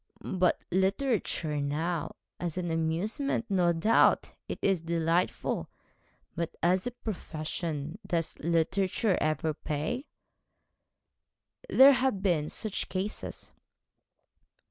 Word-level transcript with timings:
'But 0.25 0.59
literature 0.71 1.61
now 1.61 2.15
as 2.39 2.57
an 2.57 2.71
amusement, 2.71 3.45
no 3.49 3.71
doubt, 3.71 4.31
it 4.47 4.57
is 4.63 4.81
delightful 4.81 5.69
but 6.35 6.55
as 6.63 6.87
a 6.87 6.91
profession 7.05 7.99
does 8.07 8.35
literature 8.39 9.15
ever 9.21 9.53
pay?' 9.53 10.07
'There 11.69 11.93
have 11.93 12.23
been 12.23 12.49
such 12.49 12.89
cases.' 12.89 13.51